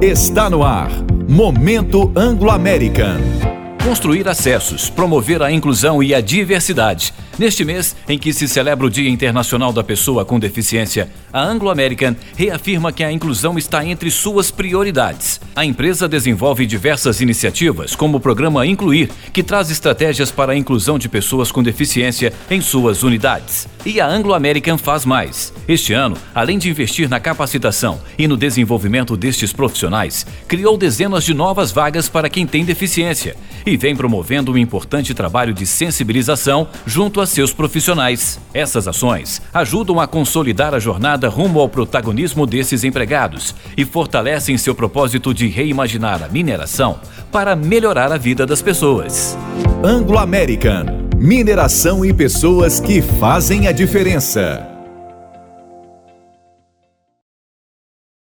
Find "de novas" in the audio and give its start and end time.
31.24-31.70